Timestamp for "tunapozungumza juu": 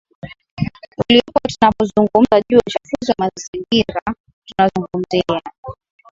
1.47-2.57